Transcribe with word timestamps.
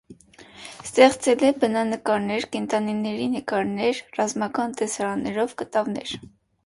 Ստեղծել 0.83 1.43
է 1.49 1.51
բնանկարներ, 1.63 2.47
կենդանիների 2.55 3.27
նկարներ, 3.37 4.01
ռազմական 4.19 4.75
տեսարաններով 4.81 5.55
կտավներ։ 5.63 6.17